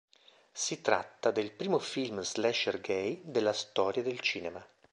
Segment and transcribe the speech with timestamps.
[0.51, 4.65] Si tratta del primo film slasher gay della storia del cinema.